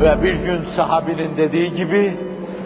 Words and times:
Ve 0.00 0.22
bir 0.22 0.34
gün 0.34 0.64
sahabinin 0.64 1.36
dediği 1.36 1.74
gibi, 1.74 2.12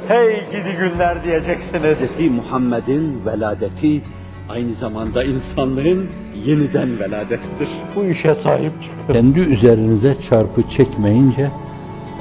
hey 0.09 0.35
gidi 0.51 0.77
günler 0.81 1.25
diyeceksiniz. 1.25 2.19
Hz. 2.19 2.31
Muhammed'in 2.31 3.27
veladeti 3.27 4.01
aynı 4.49 4.75
zamanda 4.75 5.25
insanlığın 5.25 6.07
yeniden 6.47 7.01
veladettir. 7.01 7.69
Bu 7.97 8.05
işe 8.05 8.35
sahip 8.35 8.73
çıkın. 8.83 9.13
Kendi 9.13 9.41
üzerinize 9.41 10.17
çarpı 10.31 10.63
çekmeyince 10.77 11.51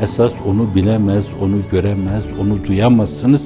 esas 0.01 0.31
onu 0.45 0.75
bilemez, 0.75 1.25
onu 1.41 1.57
göremez, 1.71 2.23
onu 2.41 2.67
duyamazsınız. 2.67 3.41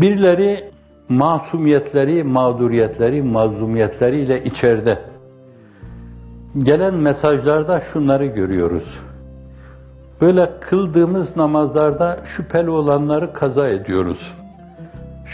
Birileri 0.00 0.70
masumiyetleri, 1.08 2.24
mağduriyetleri, 2.24 3.22
mazlumiyetleriyle 3.22 4.44
içeride. 4.44 4.98
Gelen 6.62 6.94
mesajlarda 6.94 7.82
şunları 7.92 8.26
görüyoruz. 8.26 8.84
Böyle 10.20 10.50
kıldığımız 10.60 11.36
namazlarda 11.36 12.18
şüpheli 12.36 12.70
olanları 12.70 13.32
kaza 13.32 13.68
ediyoruz. 13.68 14.18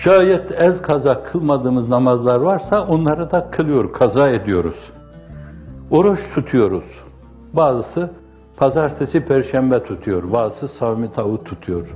Şayet 0.05 0.53
ez 0.63 0.83
kaza 0.83 1.23
kılmadığımız 1.25 1.89
namazlar 1.89 2.41
varsa 2.41 2.87
onları 2.87 3.31
da 3.31 3.51
kılıyor, 3.51 3.93
kaza 3.93 4.31
ediyoruz. 4.31 4.77
Oruç 5.91 6.21
tutuyoruz. 6.35 6.85
Bazısı 7.53 8.11
pazartesi, 8.57 9.21
perşembe 9.21 9.83
tutuyor, 9.83 10.33
bazısı 10.33 10.69
savmi 10.69 11.13
tavuk 11.13 11.47
tutuyor. 11.47 11.87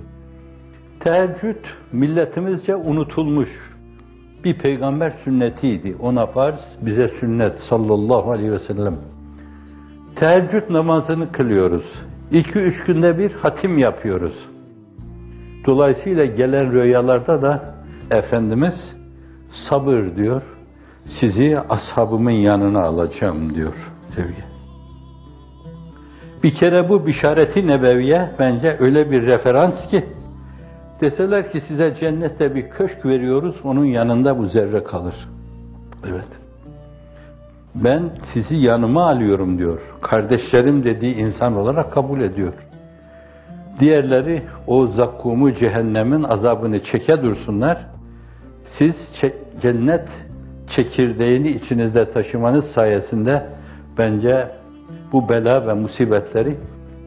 Teheccüd 1.00 1.64
milletimizce 1.92 2.76
unutulmuş 2.76 3.48
bir 4.44 4.58
peygamber 4.58 5.12
sünnetiydi. 5.24 5.96
Ona 6.00 6.26
farz, 6.26 6.60
bize 6.80 7.08
sünnet 7.20 7.60
sallallahu 7.70 8.30
aleyhi 8.30 8.52
ve 8.52 8.58
sellem. 8.58 8.96
Teheccüd 10.16 10.62
namazını 10.70 11.32
kılıyoruz. 11.32 11.84
İki 12.30 12.58
üç 12.58 12.84
günde 12.84 13.18
bir 13.18 13.32
hatim 13.32 13.78
yapıyoruz. 13.78 14.48
Dolayısıyla 15.66 16.24
gelen 16.24 16.72
rüyalarda 16.72 17.42
da 17.42 17.74
Efendimiz 18.10 18.74
sabır 19.70 20.16
diyor, 20.16 20.42
sizi 21.04 21.58
ashabımın 21.68 22.30
yanına 22.30 22.82
alacağım 22.82 23.54
diyor 23.54 23.74
sevgi. 24.16 24.44
Bir 26.42 26.54
kere 26.54 26.88
bu 26.88 27.06
bişareti 27.06 27.66
nebeviye 27.66 28.30
bence 28.38 28.76
öyle 28.80 29.10
bir 29.10 29.22
referans 29.22 29.90
ki 29.90 30.04
deseler 31.00 31.52
ki 31.52 31.62
size 31.68 31.96
cennette 32.00 32.54
bir 32.54 32.70
köşk 32.70 33.06
veriyoruz, 33.06 33.56
onun 33.64 33.84
yanında 33.84 34.38
bu 34.38 34.46
zerre 34.46 34.84
kalır. 34.84 35.28
Evet. 36.10 36.47
Ben 37.74 38.10
sizi 38.34 38.56
yanıma 38.56 39.08
alıyorum 39.08 39.58
diyor. 39.58 39.80
Kardeşlerim 40.02 40.84
dediği 40.84 41.14
insan 41.14 41.56
olarak 41.56 41.92
kabul 41.92 42.20
ediyor. 42.20 42.52
Diğerleri 43.80 44.42
o 44.66 44.86
zakkumu 44.86 45.54
cehennemin 45.54 46.22
azabını 46.22 46.84
çeke 46.84 47.22
dursunlar. 47.22 47.86
Siz 48.78 48.94
cennet 49.62 50.08
çekirdeğini 50.76 51.48
içinizde 51.48 52.12
taşımanız 52.12 52.64
sayesinde 52.74 53.42
bence 53.98 54.48
bu 55.12 55.28
bela 55.28 55.66
ve 55.66 55.74
musibetleri 55.74 56.56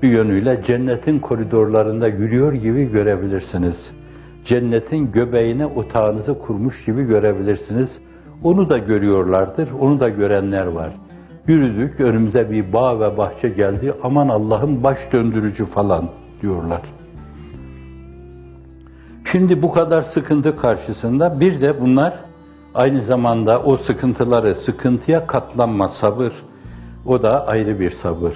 bir 0.01 0.09
yönüyle 0.09 0.63
cennetin 0.67 1.19
koridorlarında 1.19 2.07
yürüyor 2.07 2.53
gibi 2.53 2.91
görebilirsiniz. 2.91 3.75
Cennetin 4.45 5.11
göbeğine 5.11 5.65
otağınızı 5.65 6.39
kurmuş 6.39 6.85
gibi 6.85 7.03
görebilirsiniz. 7.03 7.89
Onu 8.43 8.69
da 8.69 8.77
görüyorlardır, 8.77 9.69
onu 9.79 9.99
da 9.99 10.09
görenler 10.09 10.65
var. 10.65 10.91
Yürüdük, 11.47 11.99
önümüze 11.99 12.51
bir 12.51 12.73
bağ 12.73 12.99
ve 12.99 13.17
bahçe 13.17 13.49
geldi, 13.49 13.93
aman 14.03 14.29
Allah'ım 14.29 14.83
baş 14.83 14.97
döndürücü 15.11 15.65
falan 15.65 16.09
diyorlar. 16.41 16.81
Şimdi 19.31 19.61
bu 19.61 19.71
kadar 19.71 20.03
sıkıntı 20.13 20.55
karşısında 20.55 21.39
bir 21.39 21.61
de 21.61 21.81
bunlar 21.81 22.13
aynı 22.75 23.05
zamanda 23.05 23.61
o 23.63 23.77
sıkıntıları, 23.77 24.55
sıkıntıya 24.65 25.27
katlanma 25.27 25.91
sabır, 26.01 26.33
o 27.05 27.21
da 27.21 27.47
ayrı 27.47 27.79
bir 27.79 27.91
sabır. 28.03 28.33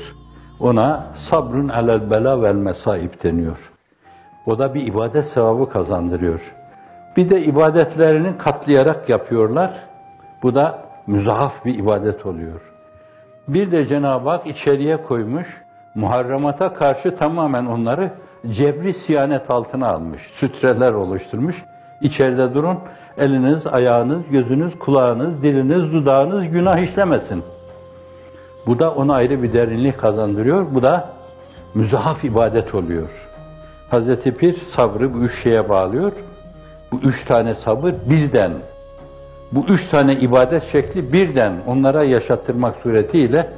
Ona 0.59 1.07
sabrun 1.31 1.69
alel 1.69 2.11
bela 2.11 2.41
vel 2.41 2.55
mesaib 2.55 3.23
deniyor. 3.23 3.57
O 4.45 4.59
da 4.59 4.73
bir 4.73 4.87
ibadet 4.87 5.25
sevabı 5.33 5.69
kazandırıyor. 5.69 6.39
Bir 7.17 7.29
de 7.29 7.43
ibadetlerini 7.43 8.37
katlayarak 8.37 9.09
yapıyorlar. 9.09 9.71
Bu 10.43 10.55
da 10.55 10.79
müzahaf 11.07 11.65
bir 11.65 11.79
ibadet 11.79 12.25
oluyor. 12.25 12.61
Bir 13.47 13.71
de 13.71 13.87
Cenab-ı 13.87 14.29
Hak 14.29 14.47
içeriye 14.47 14.97
koymuş, 14.97 15.47
muharramata 15.95 16.73
karşı 16.73 17.15
tamamen 17.17 17.65
onları 17.65 18.11
cebri 18.51 18.93
siyanet 19.07 19.49
altına 19.49 19.87
almış, 19.87 20.21
sütreler 20.39 20.93
oluşturmuş. 20.93 21.55
İçeride 22.01 22.53
durun, 22.53 22.79
eliniz, 23.17 23.67
ayağınız, 23.67 24.29
gözünüz, 24.29 24.79
kulağınız, 24.79 25.43
diliniz, 25.43 25.93
dudağınız 25.93 26.47
günah 26.47 26.77
işlemesin. 26.77 27.43
Bu 28.67 28.79
da 28.79 28.91
ona 28.91 29.13
ayrı 29.13 29.43
bir 29.43 29.53
derinlik 29.53 29.97
kazandırıyor. 29.97 30.65
Bu 30.73 30.83
da 30.83 31.09
müzahaf 31.75 32.23
ibadet 32.23 32.75
oluyor. 32.75 33.09
Hazreti 33.89 34.37
Pir 34.37 34.57
sabrı 34.75 35.13
bu 35.13 35.17
üç 35.17 35.43
şeye 35.43 35.69
bağlıyor. 35.69 36.11
Bu 36.91 36.97
üç 36.97 37.25
tane 37.25 37.55
sabır 37.55 37.93
bizden. 38.09 38.51
Bu 39.51 39.65
üç 39.67 39.89
tane 39.91 40.13
ibadet 40.13 40.63
şekli 40.71 41.13
birden 41.13 41.53
onlara 41.67 42.03
yaşattırmak 42.03 42.75
suretiyle 42.83 43.49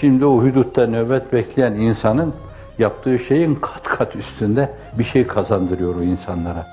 şimdi 0.00 0.26
o 0.26 0.42
hudutta 0.42 0.86
nöbet 0.86 1.32
bekleyen 1.32 1.72
insanın 1.72 2.34
yaptığı 2.78 3.18
şeyin 3.18 3.54
kat 3.54 3.82
kat 3.82 4.16
üstünde 4.16 4.70
bir 4.98 5.04
şey 5.04 5.26
kazandırıyor 5.26 5.96
o 5.96 6.02
insanlara. 6.02 6.66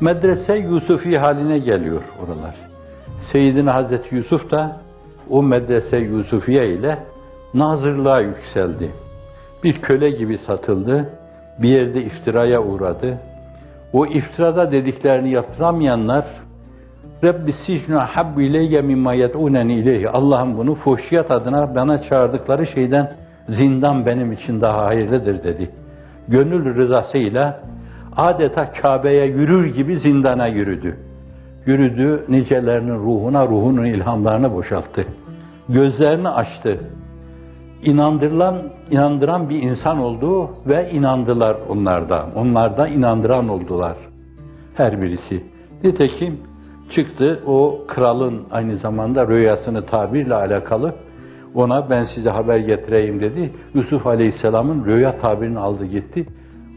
Medrese 0.00 0.56
Yusufi 0.56 1.18
haline 1.18 1.58
geliyor 1.58 2.02
oralar. 2.24 2.54
Seyyidina 3.32 3.74
Hazreti 3.74 4.14
Yusuf 4.14 4.50
da 4.50 4.76
o 5.30 5.42
medrese 5.42 5.96
Yusufiye 5.96 6.68
ile 6.68 6.98
nazırlığa 7.54 8.20
yükseldi. 8.20 8.90
Bir 9.64 9.74
köle 9.82 10.10
gibi 10.10 10.38
satıldı, 10.38 11.10
bir 11.58 11.68
yerde 11.68 12.02
iftiraya 12.02 12.62
uğradı. 12.62 13.18
O 13.92 14.06
iftirada 14.06 14.72
dediklerini 14.72 15.30
yaptıramayanlar 15.30 16.26
Rabbi 17.24 17.54
sicnu 17.66 17.98
habbu 17.98 18.40
ileyye 18.40 18.82
mimma 18.82 19.14
yed'uneni 19.14 19.74
ileyhi. 19.74 20.08
Allah'ım 20.08 20.58
bunu 20.58 20.74
fuhşiyat 20.74 21.30
adına 21.30 21.74
bana 21.74 22.02
çağırdıkları 22.02 22.66
şeyden 22.66 23.12
zindan 23.48 24.06
benim 24.06 24.32
için 24.32 24.60
daha 24.60 24.86
hayırlıdır 24.86 25.44
dedi. 25.44 25.70
Gönül 26.28 26.74
rızasıyla 26.74 27.60
adeta 28.16 28.72
Kabe'ye 28.72 29.26
yürür 29.26 29.74
gibi 29.74 29.98
zindana 29.98 30.46
yürüdü. 30.46 30.96
Yürüdü, 31.66 32.24
nicelerinin 32.28 32.98
ruhuna, 32.98 33.46
ruhunun 33.46 33.84
ilhamlarını 33.84 34.54
boşalttı. 34.54 35.04
Gözlerini 35.68 36.28
açtı. 36.28 36.80
İnandırılan, 37.82 38.62
inandıran 38.90 39.50
bir 39.50 39.62
insan 39.62 39.98
oldu 39.98 40.50
ve 40.66 40.90
inandılar 40.90 41.56
onlarda. 41.68 42.26
Onlar 42.36 42.76
da 42.76 42.88
inandıran 42.88 43.48
oldular. 43.48 43.96
Her 44.74 45.02
birisi. 45.02 45.44
Nitekim 45.84 46.40
çıktı 46.94 47.42
o 47.46 47.84
kralın 47.88 48.42
aynı 48.50 48.76
zamanda 48.76 49.28
rüyasını 49.28 49.86
tabirle 49.86 50.34
alakalı 50.34 50.94
ona 51.54 51.90
ben 51.90 52.04
size 52.14 52.30
haber 52.30 52.58
getireyim 52.58 53.20
dedi. 53.20 53.52
Yusuf 53.74 54.06
Aleyhisselam'ın 54.06 54.84
rüya 54.84 55.18
tabirini 55.18 55.58
aldı 55.58 55.84
gitti. 55.84 56.26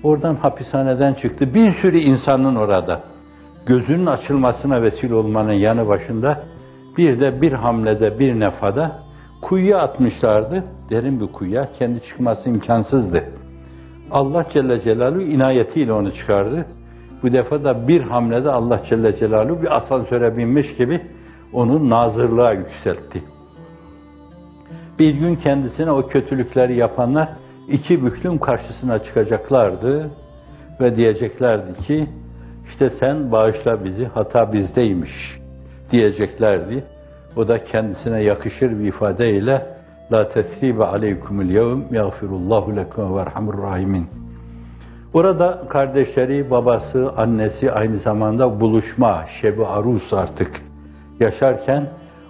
Oradan 0.03 0.35
hapishaneden 0.35 1.13
çıktı. 1.13 1.53
Bir 1.53 1.73
sürü 1.73 1.97
insanın 1.97 2.55
orada. 2.55 3.01
Gözünün 3.65 4.05
açılmasına 4.05 4.81
vesile 4.81 5.15
olmanın 5.15 5.53
yanı 5.53 5.87
başında 5.87 6.43
bir 6.97 7.19
de 7.19 7.41
bir 7.41 7.53
hamlede 7.53 8.19
bir 8.19 8.39
nefada 8.39 8.99
kuyuya 9.41 9.77
atmışlardı. 9.77 10.63
Derin 10.89 11.19
bir 11.21 11.27
kuyuya. 11.27 11.69
Kendi 11.79 12.03
çıkması 12.03 12.49
imkansızdı. 12.49 13.23
Allah 14.11 14.45
Celle 14.53 14.81
Celaluhu 14.81 15.21
inayetiyle 15.21 15.93
onu 15.93 16.13
çıkardı. 16.13 16.65
Bu 17.23 17.33
defa 17.33 17.63
da 17.63 17.87
bir 17.87 18.01
hamlede 18.01 18.51
Allah 18.51 18.81
Celle 18.89 19.19
Celaluhu 19.19 19.61
bir 19.61 19.77
asansöre 19.77 20.37
binmiş 20.37 20.75
gibi 20.77 21.01
onu 21.53 21.89
nazırlığa 21.89 22.53
yükseltti. 22.53 23.23
Bir 24.99 25.13
gün 25.13 25.35
kendisine 25.35 25.91
o 25.91 26.07
kötülükleri 26.07 26.75
yapanlar 26.75 27.29
iki 27.67 28.05
büklüm 28.05 28.37
karşısına 28.37 28.99
çıkacaklardı 28.99 30.11
ve 30.81 30.95
diyeceklerdi 30.95 31.73
ki 31.73 32.07
işte 32.71 32.89
sen 32.99 33.31
bağışla 33.31 33.85
bizi 33.85 34.05
hata 34.05 34.53
bizdeymiş 34.53 35.11
diyeceklerdi. 35.91 36.83
O 37.35 37.47
da 37.47 37.63
kendisine 37.63 38.23
yakışır 38.23 38.79
bir 38.79 38.87
ifadeyle 38.87 39.79
La 40.11 40.29
tesribe 40.29 40.83
aleykumul 40.83 41.45
yevm 41.45 41.81
yagfirullahu 41.91 42.75
lekum 42.75 43.17
ve 43.17 43.25
rahimin. 43.25 44.07
Orada 45.13 45.61
kardeşleri, 45.69 46.51
babası, 46.51 47.11
annesi 47.17 47.71
aynı 47.71 47.99
zamanda 47.99 48.59
buluşma, 48.59 49.25
şebi 49.41 49.65
arus 49.65 50.13
artık 50.13 50.61
yaşarken 51.19 51.89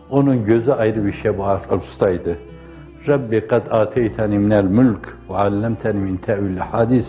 onun 0.09 0.45
gözü 0.45 0.71
ayrı 0.71 1.05
bir 1.05 1.13
şebi 1.13 1.43
arustaydı. 1.43 2.37
Rabbi 3.07 3.47
kad 3.47 3.67
ateyteni 3.71 4.39
minel 4.39 4.63
mülk 4.63 5.17
ve 5.29 5.35
allemteni 5.35 5.99
min 5.99 6.17
tevil 6.17 6.57
hadis. 6.57 7.05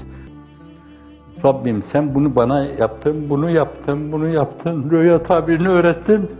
Rabbim 1.45 1.85
sen 1.93 2.15
bunu 2.15 2.37
bana 2.37 2.65
yaptın, 2.65 3.31
bunu 3.31 3.51
yaptın, 3.51 4.13
bunu 4.13 4.29
yaptın, 4.29 4.91
rüya 4.91 5.23
tabirini 5.23 5.69
öğrettin 5.69 6.31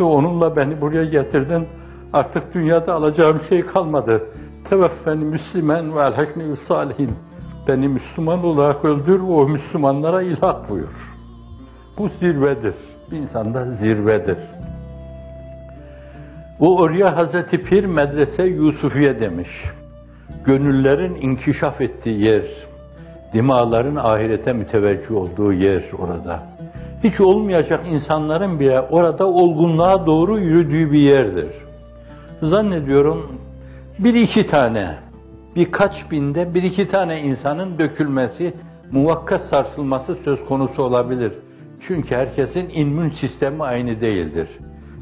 ve 0.00 0.04
onunla 0.04 0.56
beni 0.56 0.80
buraya 0.80 1.04
getirdin. 1.04 1.66
Artık 2.12 2.54
dünyada 2.54 2.94
alacağım 2.94 3.40
şey 3.48 3.66
kalmadı. 3.66 4.22
Teveffeni 4.70 5.24
Müslüman 5.24 5.96
ve 5.96 6.00
elhekni 6.00 6.56
salihin. 6.68 7.10
Beni 7.68 7.88
Müslüman 7.88 8.44
olarak 8.44 8.84
öldür 8.84 9.20
ve 9.20 9.32
o 9.32 9.48
Müslümanlara 9.48 10.22
ilhak 10.22 10.70
buyur. 10.70 11.14
Bu 11.98 12.08
zirvedir. 12.08 12.74
İnsanda 13.12 13.64
zirvedir. 13.64 14.38
O 16.60 16.78
oraya 16.80 17.16
Hazreti 17.16 17.62
Pir 17.62 17.84
medrese 17.84 18.42
Yusufiye 18.42 19.20
demiş. 19.20 19.48
Gönüllerin 20.44 21.14
inkişaf 21.14 21.80
ettiği 21.80 22.24
yer, 22.24 22.44
dimaların 23.32 23.96
ahirete 23.96 24.52
müteveccih 24.52 25.16
olduğu 25.16 25.52
yer 25.52 25.82
orada. 25.98 26.42
Hiç 27.04 27.20
olmayacak 27.20 27.80
insanların 27.86 28.60
bile 28.60 28.80
orada 28.80 29.26
olgunluğa 29.26 30.06
doğru 30.06 30.38
yürüdüğü 30.38 30.92
bir 30.92 31.00
yerdir. 31.00 31.50
Zannediyorum 32.42 33.40
bir 33.98 34.14
iki 34.14 34.46
tane, 34.46 34.94
birkaç 35.56 36.10
binde 36.10 36.54
bir 36.54 36.62
iki 36.62 36.88
tane 36.88 37.20
insanın 37.20 37.78
dökülmesi, 37.78 38.54
muvakkat 38.92 39.40
sarsılması 39.50 40.16
söz 40.24 40.44
konusu 40.44 40.82
olabilir. 40.82 41.32
Çünkü 41.88 42.14
herkesin 42.14 42.68
immün 42.68 43.10
sistemi 43.10 43.62
aynı 43.62 44.00
değildir. 44.00 44.48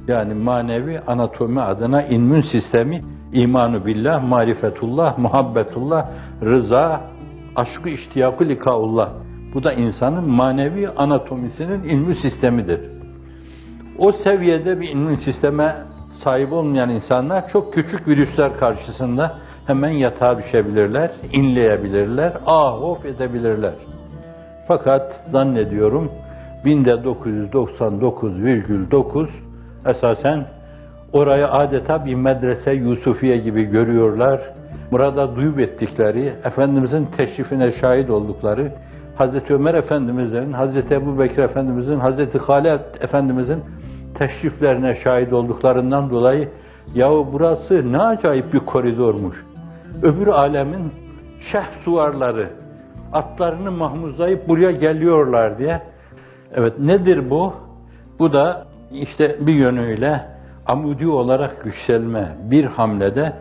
Yani 0.08 0.34
manevi 0.34 1.00
anatomi 1.00 1.60
adına 1.60 2.02
immün 2.02 2.42
sistemi 2.42 3.00
imanu 3.32 3.86
billah, 3.86 4.22
marifetullah, 4.28 5.18
muhabbetullah, 5.18 6.08
rıza, 6.42 7.00
aşkı 7.56 7.88
iştiyakı 7.88 8.48
likaullah. 8.48 9.10
Bu 9.54 9.64
da 9.64 9.72
insanın 9.72 10.30
manevi 10.30 10.88
anatomisinin 10.88 11.82
ilmi 11.82 12.14
sistemidir. 12.14 12.80
O 13.98 14.12
seviyede 14.12 14.80
bir 14.80 14.88
immün 14.88 15.14
sisteme 15.14 15.76
sahip 16.24 16.52
olmayan 16.52 16.90
insanlar 16.90 17.48
çok 17.48 17.74
küçük 17.74 18.08
virüsler 18.08 18.58
karşısında 18.58 19.38
hemen 19.66 19.90
yatağa 19.90 20.38
düşebilirler, 20.38 21.10
inleyebilirler, 21.32 22.32
ah 22.46 23.04
edebilirler. 23.04 23.74
Fakat 24.68 25.20
zannediyorum 25.32 26.12
binde 26.64 26.90
999,9 26.90 29.28
esasen 29.86 30.44
orayı 31.12 31.48
adeta 31.48 32.06
bir 32.06 32.14
medrese 32.14 32.72
Yusufiye 32.72 33.36
gibi 33.36 33.64
görüyorlar. 33.64 34.40
Burada 34.92 35.36
duyup 35.36 35.60
ettikleri, 35.60 36.32
Efendimizin 36.44 37.08
teşrifine 37.18 37.72
şahit 37.80 38.10
oldukları, 38.10 38.72
Hazreti 39.16 39.54
Ömer 39.54 39.74
Efendimizin, 39.74 40.52
Hazreti 40.52 40.94
Ebu 40.94 41.18
Bekir 41.18 41.42
Efendimizin, 41.42 41.98
Hazreti 41.98 42.38
Halid 42.38 42.80
Efendimizin 43.00 43.62
teşriflerine 44.14 44.98
şahit 45.04 45.32
olduklarından 45.32 46.10
dolayı 46.10 46.48
yahu 46.94 47.28
burası 47.32 47.92
ne 47.92 47.98
acayip 47.98 48.52
bir 48.52 48.58
koridormuş. 48.58 49.36
Öbür 50.02 50.26
alemin 50.26 50.92
şeh 51.52 51.64
suvarları, 51.84 52.48
atlarını 53.12 53.70
mahmuzlayıp 53.70 54.48
buraya 54.48 54.70
geliyorlar 54.70 55.58
diye. 55.58 55.82
Evet 56.54 56.78
nedir 56.78 57.30
bu? 57.30 57.54
Bu 58.18 58.32
da 58.32 58.66
işte 58.92 59.36
bir 59.40 59.54
yönüyle 59.54 60.20
amudi 60.66 61.08
olarak 61.08 61.66
yükselme, 61.66 62.36
bir 62.50 62.64
hamlede 62.64 63.32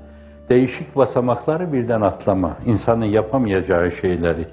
değişik 0.49 0.95
basamakları 0.95 1.73
birden 1.73 2.01
atlama, 2.01 2.57
insanın 2.65 3.05
yapamayacağı 3.05 3.91
şeyleri 3.91 4.47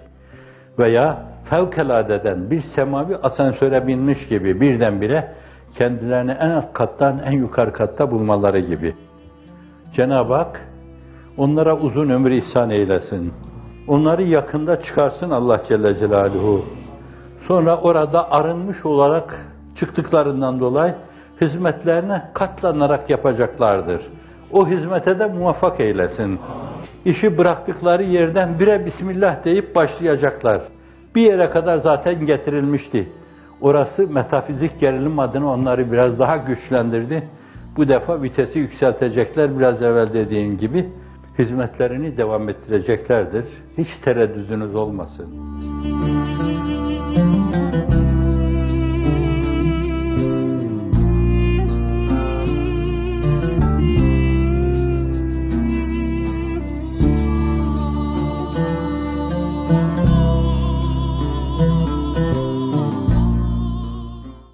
veya 0.78 1.22
fevkaladeden 1.50 2.50
bir 2.50 2.62
semavi 2.76 3.16
asansöre 3.16 3.86
binmiş 3.86 4.28
gibi 4.28 4.60
birdenbire 4.60 5.32
kendilerini 5.78 6.30
en 6.30 6.50
alt 6.50 6.72
kattan 6.72 7.18
en 7.26 7.32
yukarı 7.32 7.72
katta 7.72 8.10
bulmaları 8.10 8.58
gibi. 8.58 8.94
Cenab-ı 9.96 10.34
Hak 10.34 10.67
onlara 11.38 11.76
uzun 11.76 12.08
ömür 12.08 12.30
ihsan 12.30 12.70
eylesin. 12.70 13.32
Onları 13.88 14.22
yakında 14.22 14.82
çıkarsın 14.82 15.30
Allah 15.30 15.62
Celle 15.68 15.98
Celaluhu. 15.98 16.64
Sonra 17.48 17.76
orada 17.76 18.32
arınmış 18.32 18.86
olarak 18.86 19.46
çıktıklarından 19.78 20.60
dolayı 20.60 20.94
hizmetlerine 21.40 22.22
katlanarak 22.34 23.10
yapacaklardır. 23.10 24.00
O 24.52 24.68
hizmete 24.68 25.18
de 25.18 25.26
muvaffak 25.26 25.80
eylesin. 25.80 26.38
İşi 27.04 27.38
bıraktıkları 27.38 28.02
yerden 28.02 28.58
bire 28.58 28.86
Bismillah 28.86 29.44
deyip 29.44 29.76
başlayacaklar. 29.76 30.60
Bir 31.14 31.22
yere 31.22 31.46
kadar 31.46 31.76
zaten 31.76 32.26
getirilmişti. 32.26 33.08
Orası 33.60 34.08
metafizik 34.08 34.80
gerilim 34.80 35.18
adına 35.18 35.52
onları 35.52 35.92
biraz 35.92 36.18
daha 36.18 36.36
güçlendirdi. 36.36 37.28
Bu 37.76 37.88
defa 37.88 38.22
vitesi 38.22 38.58
yükseltecekler 38.58 39.58
biraz 39.58 39.82
evvel 39.82 40.12
dediğim 40.12 40.58
gibi. 40.58 40.88
Hizmetlerini 41.38 42.16
devam 42.16 42.48
ettireceklerdir. 42.48 43.44
Hiç 43.78 43.88
tereddüdünüz 44.04 44.74
olmasın. 44.74 45.26